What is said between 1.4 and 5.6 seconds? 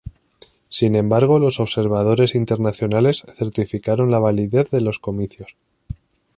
observadores internacionales certificaron la validez de los comicios.